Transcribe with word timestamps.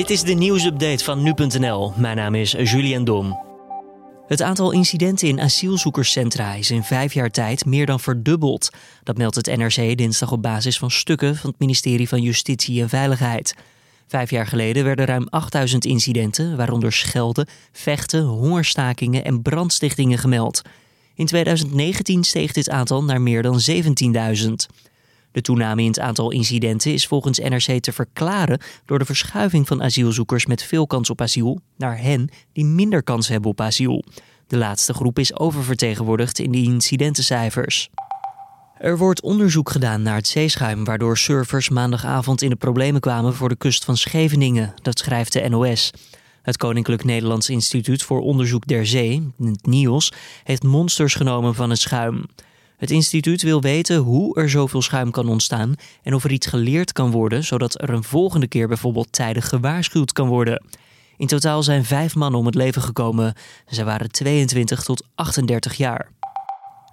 Dit 0.00 0.10
is 0.10 0.22
de 0.22 0.32
nieuwsupdate 0.32 1.04
van 1.04 1.22
nu.nl. 1.22 1.92
Mijn 1.96 2.16
naam 2.16 2.34
is 2.34 2.50
Julian 2.50 3.04
Dom. 3.04 3.38
Het 4.26 4.42
aantal 4.42 4.72
incidenten 4.72 5.28
in 5.28 5.40
asielzoekerscentra 5.40 6.54
is 6.54 6.70
in 6.70 6.82
vijf 6.82 7.14
jaar 7.14 7.30
tijd 7.30 7.64
meer 7.64 7.86
dan 7.86 8.00
verdubbeld. 8.00 8.70
Dat 9.02 9.16
meldt 9.16 9.36
het 9.36 9.56
NRC 9.56 9.96
dinsdag 9.96 10.32
op 10.32 10.42
basis 10.42 10.78
van 10.78 10.90
stukken 10.90 11.36
van 11.36 11.50
het 11.50 11.58
ministerie 11.58 12.08
van 12.08 12.22
Justitie 12.22 12.82
en 12.82 12.88
Veiligheid. 12.88 13.54
Vijf 14.06 14.30
jaar 14.30 14.46
geleden 14.46 14.84
werden 14.84 15.06
ruim 15.06 15.26
8000 15.30 15.84
incidenten, 15.84 16.56
waaronder 16.56 16.92
schelden, 16.92 17.48
vechten, 17.72 18.22
hongerstakingen 18.22 19.24
en 19.24 19.42
brandstichtingen 19.42 20.18
gemeld. 20.18 20.62
In 21.14 21.26
2019 21.26 22.24
steeg 22.24 22.52
dit 22.52 22.70
aantal 22.70 23.04
naar 23.04 23.20
meer 23.20 23.42
dan 23.42 23.60
17.000. 23.70 24.52
De 25.32 25.40
toename 25.40 25.82
in 25.82 25.88
het 25.88 26.00
aantal 26.00 26.30
incidenten 26.30 26.92
is 26.92 27.06
volgens 27.06 27.38
NRC 27.38 27.80
te 27.80 27.92
verklaren 27.92 28.60
door 28.84 28.98
de 28.98 29.04
verschuiving 29.04 29.66
van 29.66 29.82
asielzoekers 29.82 30.46
met 30.46 30.62
veel 30.62 30.86
kans 30.86 31.10
op 31.10 31.20
asiel 31.20 31.60
naar 31.76 31.98
hen 31.98 32.28
die 32.52 32.64
minder 32.64 33.02
kans 33.02 33.28
hebben 33.28 33.50
op 33.50 33.60
asiel. 33.60 34.04
De 34.46 34.56
laatste 34.56 34.94
groep 34.94 35.18
is 35.18 35.36
oververtegenwoordigd 35.36 36.38
in 36.38 36.52
de 36.52 36.62
incidentencijfers. 36.62 37.90
Er 38.78 38.98
wordt 38.98 39.22
onderzoek 39.22 39.70
gedaan 39.70 40.02
naar 40.02 40.16
het 40.16 40.28
zeeschuim, 40.28 40.84
waardoor 40.84 41.18
surfers 41.18 41.68
maandagavond 41.68 42.42
in 42.42 42.50
de 42.50 42.56
problemen 42.56 43.00
kwamen 43.00 43.34
voor 43.34 43.48
de 43.48 43.56
kust 43.56 43.84
van 43.84 43.96
Scheveningen. 43.96 44.74
Dat 44.82 44.98
schrijft 44.98 45.32
de 45.32 45.48
NOS. 45.48 45.90
Het 46.42 46.56
Koninklijk 46.56 47.04
Nederlands 47.04 47.48
Instituut 47.48 48.02
voor 48.02 48.20
Onderzoek 48.20 48.66
der 48.66 48.86
Zee, 48.86 49.32
het 49.38 49.66
NIOS, 49.66 50.12
heeft 50.44 50.62
monsters 50.62 51.14
genomen 51.14 51.54
van 51.54 51.70
het 51.70 51.78
schuim. 51.78 52.24
Het 52.80 52.90
instituut 52.90 53.42
wil 53.42 53.60
weten 53.60 53.96
hoe 53.96 54.34
er 54.34 54.50
zoveel 54.50 54.82
schuim 54.82 55.10
kan 55.10 55.28
ontstaan 55.28 55.74
en 56.02 56.14
of 56.14 56.24
er 56.24 56.32
iets 56.32 56.46
geleerd 56.46 56.92
kan 56.92 57.10
worden, 57.10 57.44
zodat 57.44 57.82
er 57.82 57.90
een 57.90 58.04
volgende 58.04 58.46
keer 58.46 58.68
bijvoorbeeld 58.68 59.12
tijdig 59.12 59.48
gewaarschuwd 59.48 60.12
kan 60.12 60.28
worden. 60.28 60.64
In 61.16 61.26
totaal 61.26 61.62
zijn 61.62 61.84
vijf 61.84 62.14
mannen 62.14 62.40
om 62.40 62.46
het 62.46 62.54
leven 62.54 62.82
gekomen. 62.82 63.34
Ze 63.66 63.84
waren 63.84 64.10
22 64.10 64.82
tot 64.82 65.06
38 65.14 65.74
jaar. 65.74 66.10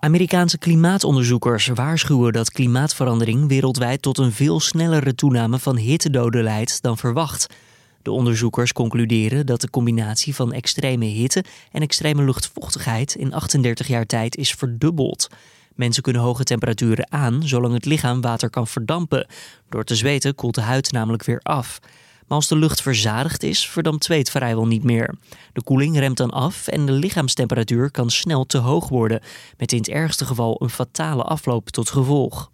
Amerikaanse 0.00 0.58
klimaatonderzoekers 0.58 1.66
waarschuwen 1.66 2.32
dat 2.32 2.50
klimaatverandering 2.50 3.48
wereldwijd 3.48 4.02
tot 4.02 4.18
een 4.18 4.32
veel 4.32 4.60
snellere 4.60 5.14
toename 5.14 5.58
van 5.58 5.76
hittedoden 5.76 6.42
leidt 6.42 6.82
dan 6.82 6.98
verwacht. 6.98 7.46
De 8.02 8.10
onderzoekers 8.10 8.72
concluderen 8.72 9.46
dat 9.46 9.60
de 9.60 9.70
combinatie 9.70 10.34
van 10.34 10.52
extreme 10.52 11.04
hitte 11.04 11.44
en 11.72 11.82
extreme 11.82 12.24
luchtvochtigheid 12.24 13.14
in 13.14 13.34
38 13.34 13.86
jaar 13.86 14.06
tijd 14.06 14.36
is 14.36 14.52
verdubbeld. 14.52 15.28
Mensen 15.74 16.02
kunnen 16.02 16.22
hoge 16.22 16.44
temperaturen 16.44 17.12
aan 17.12 17.42
zolang 17.42 17.74
het 17.74 17.84
lichaam 17.84 18.20
water 18.20 18.50
kan 18.50 18.66
verdampen. 18.66 19.26
Door 19.68 19.84
te 19.84 19.96
zweten 19.96 20.34
koelt 20.34 20.54
de 20.54 20.60
huid 20.60 20.92
namelijk 20.92 21.24
weer 21.24 21.40
af. 21.42 21.78
Maar 22.26 22.38
als 22.38 22.48
de 22.48 22.56
lucht 22.56 22.82
verzadigd 22.82 23.42
is, 23.42 23.68
verdampt 23.68 24.04
zweet 24.04 24.30
vrijwel 24.30 24.66
niet 24.66 24.84
meer. 24.84 25.14
De 25.52 25.62
koeling 25.62 25.98
remt 25.98 26.16
dan 26.16 26.30
af 26.30 26.66
en 26.66 26.86
de 26.86 26.92
lichaamstemperatuur 26.92 27.90
kan 27.90 28.10
snel 28.10 28.44
te 28.44 28.58
hoog 28.58 28.88
worden, 28.88 29.20
met 29.56 29.72
in 29.72 29.78
het 29.78 29.88
ergste 29.88 30.24
geval 30.24 30.62
een 30.62 30.70
fatale 30.70 31.22
afloop 31.22 31.70
tot 31.70 31.90
gevolg. 31.90 32.48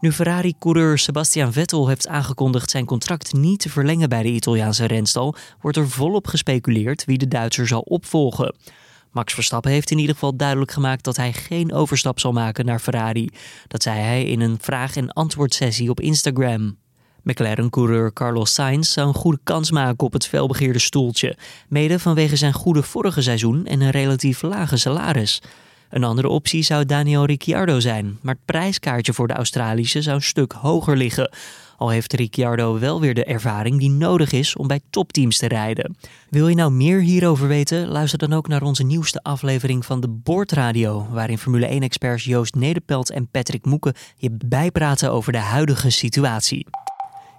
Nu 0.00 0.12
Ferrari-coureur 0.12 0.98
Sebastian 0.98 1.52
Vettel 1.52 1.88
heeft 1.88 2.08
aangekondigd 2.08 2.70
zijn 2.70 2.84
contract 2.84 3.32
niet 3.32 3.60
te 3.60 3.68
verlengen 3.68 4.08
bij 4.08 4.22
de 4.22 4.28
Italiaanse 4.28 4.84
renstal, 4.84 5.34
wordt 5.60 5.76
er 5.76 5.88
volop 5.88 6.26
gespeculeerd 6.26 7.04
wie 7.04 7.18
de 7.18 7.28
Duitser 7.28 7.66
zal 7.66 7.80
opvolgen. 7.80 8.54
Max 9.12 9.34
Verstappen 9.34 9.70
heeft 9.70 9.90
in 9.90 9.98
ieder 9.98 10.14
geval 10.14 10.36
duidelijk 10.36 10.70
gemaakt 10.70 11.04
dat 11.04 11.16
hij 11.16 11.32
geen 11.32 11.72
overstap 11.72 12.20
zal 12.20 12.32
maken 12.32 12.64
naar 12.64 12.78
Ferrari. 12.78 13.28
Dat 13.68 13.82
zei 13.82 14.00
hij 14.00 14.24
in 14.24 14.40
een 14.40 14.58
vraag- 14.60 14.96
en 14.96 15.12
antwoordsessie 15.12 15.90
op 15.90 16.00
Instagram. 16.00 16.76
McLaren-coureur 17.22 18.12
Carlos 18.12 18.54
Sainz 18.54 18.92
zou 18.92 19.08
een 19.08 19.14
goede 19.14 19.38
kans 19.44 19.70
maken 19.70 20.06
op 20.06 20.12
het 20.12 20.26
felbegeerde 20.26 20.78
stoeltje, 20.78 21.36
mede 21.68 21.98
vanwege 21.98 22.36
zijn 22.36 22.52
goede 22.52 22.82
vorige 22.82 23.22
seizoen 23.22 23.66
en 23.66 23.80
een 23.80 23.90
relatief 23.90 24.42
lage 24.42 24.76
salaris. 24.76 25.42
Een 25.90 26.04
andere 26.04 26.28
optie 26.28 26.62
zou 26.62 26.86
Daniel 26.86 27.24
Ricciardo 27.24 27.80
zijn, 27.80 28.18
maar 28.22 28.34
het 28.34 28.44
prijskaartje 28.44 29.12
voor 29.12 29.28
de 29.28 29.34
Australische 29.34 30.02
zou 30.02 30.16
een 30.16 30.22
stuk 30.22 30.52
hoger 30.52 30.96
liggen. 30.96 31.30
Al 31.82 31.88
heeft 31.90 32.12
Ricciardo 32.12 32.78
wel 32.78 33.00
weer 33.00 33.14
de 33.14 33.24
ervaring 33.24 33.78
die 33.78 33.90
nodig 33.90 34.32
is 34.32 34.56
om 34.56 34.66
bij 34.66 34.80
topteams 34.90 35.38
te 35.38 35.48
rijden. 35.48 35.96
Wil 36.30 36.48
je 36.48 36.54
nou 36.54 36.72
meer 36.72 37.00
hierover 37.00 37.48
weten? 37.48 37.88
Luister 37.88 38.18
dan 38.18 38.32
ook 38.32 38.48
naar 38.48 38.62
onze 38.62 38.82
nieuwste 38.82 39.22
aflevering 39.22 39.84
van 39.84 40.00
de 40.00 40.08
Boordradio, 40.08 41.06
waarin 41.10 41.38
Formule 41.38 41.80
1-experts 41.80 42.24
Joost 42.24 42.54
Nederpelt 42.54 43.10
en 43.10 43.28
Patrick 43.28 43.64
Moeken 43.64 43.94
je 44.16 44.30
bijpraten 44.46 45.12
over 45.12 45.32
de 45.32 45.38
huidige 45.38 45.90
situatie. 45.90 46.66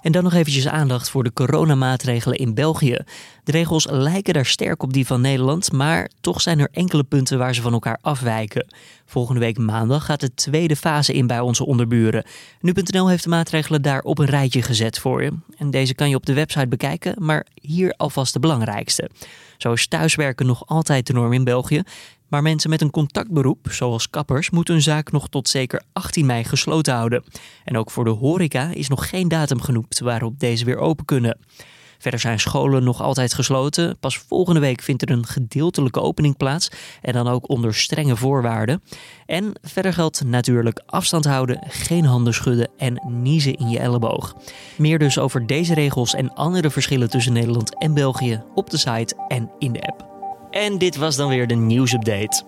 En 0.04 0.12
dan 0.12 0.24
nog 0.24 0.34
eventjes 0.34 0.68
aandacht 0.68 1.10
voor 1.10 1.24
de 1.24 1.34
coronamaatregelen 1.34 2.38
in 2.38 2.54
België. 2.54 2.98
De 3.44 3.52
regels 3.52 3.88
lijken 3.90 4.34
daar 4.34 4.46
sterk 4.46 4.84
op 4.84 4.94
die 4.94 5.06
van 5.06 5.22
Nederland, 5.22 5.72
maar 5.72 6.10
toch 6.22 6.42
zijn 6.42 6.60
er 6.60 6.70
enkele 6.72 7.04
punten 7.04 7.38
waar 7.38 7.56
ze 7.56 7.62
van 7.62 7.74
elkaar 7.74 7.98
afwijken. 8.02 8.68
Volgende 9.06 9.40
week 9.40 9.58
maandag 9.58 10.06
gaat 10.06 10.20
de 10.20 10.34
tweede 10.34 10.76
fase 10.76 11.14
in 11.14 11.28
bij 11.28 11.40
onze 11.40 11.66
onderburen. 11.66 12.26
Nu.nl 12.60 13.10
heeft 13.10 13.24
de 13.24 13.30
maatregelen 13.30 13.82
daar 13.82 14.02
op 14.02 14.20
een 14.20 14.26
rijtje 14.26 14.62
gezet 14.62 15.00
voor 15.00 15.24
je. 15.24 15.32
En 15.58 15.72
deze 15.72 15.94
kan 15.94 16.10
je 16.10 16.16
op 16.16 16.26
de 16.26 16.34
website 16.34 16.68
bekijken, 16.68 17.16
maar 17.18 17.46
hier 17.68 17.94
alvast 17.98 18.34
de 18.34 18.40
belangrijkste. 18.40 19.10
Zo 19.58 19.74
is 19.74 19.88
thuiswerken 19.88 20.46
nog 20.46 20.68
altijd 20.68 21.08
de 21.08 21.14
norm 21.14 21.34
in 21.34 21.44
België. 21.44 21.84
Maar 22.28 22.42
mensen 22.42 22.70
met 22.70 22.82
een 22.82 22.92
contactberoep, 22.92 23.68
zoals 23.72 24.10
kappers, 24.10 24.50
moeten 24.50 24.74
hun 24.74 24.84
zaak 24.84 25.12
nog 25.12 25.30
tot 25.30 25.50
zeker 25.50 25.84
18 25.94 26.26
mei 26.26 26.44
gesloten 26.44 26.94
houden. 26.94 27.24
En 27.64 27.78
ook 27.78 27.92
voor 27.92 28.04
de 28.04 28.10
horeca 28.10 28.70
is 28.74 28.88
nog 28.88 29.10
geen 29.10 29.28
datum 29.28 29.62
genoemd 29.62 30.00
waarop 30.00 30.40
deze 30.40 30.66
weer 30.66 30.78
open 30.78 31.06
kunnen. 31.06 31.38
Verder 32.04 32.20
zijn 32.20 32.40
scholen 32.40 32.84
nog 32.84 33.02
altijd 33.02 33.34
gesloten. 33.34 33.98
Pas 34.00 34.18
volgende 34.18 34.60
week 34.60 34.82
vindt 34.82 35.02
er 35.02 35.10
een 35.10 35.26
gedeeltelijke 35.26 36.02
opening 36.02 36.38
plaats 36.38 36.72
en 37.02 37.14
dan 37.14 37.28
ook 37.28 37.50
onder 37.50 37.76
strenge 37.76 38.16
voorwaarden. 38.16 38.84
En 39.26 39.54
verder 39.62 39.94
geldt 39.94 40.24
natuurlijk 40.24 40.82
afstand 40.86 41.26
houden, 41.26 41.60
geen 41.68 42.06
handen 42.06 42.34
schudden 42.34 42.70
en 42.78 43.02
niezen 43.08 43.56
in 43.56 43.70
je 43.70 43.80
elleboog. 43.80 44.36
Meer 44.78 45.00
dus 45.00 45.20
over 45.20 45.48
deze 45.48 45.74
regels 45.74 46.14
en 46.14 46.34
andere 46.34 46.70
verschillen 46.70 47.10
tussen 47.10 47.34
Nederland 47.34 47.78
en 47.78 47.94
België 47.94 48.44
op 48.56 48.70
de 48.70 48.78
site 48.78 49.16
en 49.28 49.52
in 49.60 49.72
de 49.74 49.82
app. 49.82 50.06
En 50.52 50.78
dit 50.78 50.96
was 50.96 51.16
dan 51.16 51.30
weer 51.30 51.48
de 51.48 51.56
nieuwsupdate. 51.56 52.44